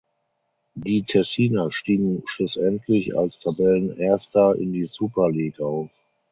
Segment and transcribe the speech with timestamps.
[0.73, 5.91] Die Tessiner stiegen schlussendlich als Tabellenerster in die Super League auf.